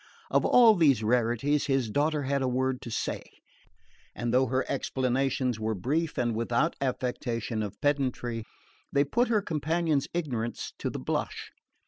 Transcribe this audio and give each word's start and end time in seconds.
Of 0.31 0.43
all 0.43 0.73
these 0.73 1.03
rarities 1.03 1.67
his 1.67 1.91
daughter 1.91 2.23
had 2.23 2.41
a 2.41 2.47
word 2.47 2.81
to 2.81 2.89
say, 2.89 3.21
and 4.15 4.33
though 4.33 4.47
her 4.47 4.65
explanations 4.67 5.59
were 5.59 5.75
brief 5.75 6.17
and 6.17 6.33
without 6.35 6.75
affectation 6.81 7.61
of 7.61 7.79
pedantry, 7.81 8.43
they 8.91 9.03
put 9.03 9.27
her 9.27 9.43
companion's 9.43 10.07
ignorance 10.15 10.73
to 10.79 10.89
the 10.89 10.97
blush. 10.97 11.51